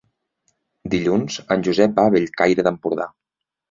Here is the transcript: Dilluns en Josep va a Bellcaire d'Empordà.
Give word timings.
Dilluns 0.95 1.39
en 1.59 1.69
Josep 1.71 1.97
va 2.01 2.09
a 2.09 2.17
Bellcaire 2.19 2.69
d'Empordà. 2.71 3.13